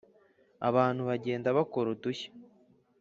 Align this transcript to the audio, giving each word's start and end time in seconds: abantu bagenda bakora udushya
abantu 0.69 1.01
bagenda 1.09 1.47
bakora 1.57 1.87
udushya 1.95 2.29